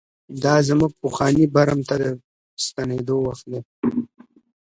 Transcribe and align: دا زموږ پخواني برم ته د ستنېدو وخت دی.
دا 0.43 0.55
زموږ 0.67 0.91
پخواني 1.01 1.45
برم 1.55 1.79
ته 1.87 1.95
د 2.01 2.03
ستنېدو 2.65 3.15
وخت 3.27 3.45
دی. 3.51 3.61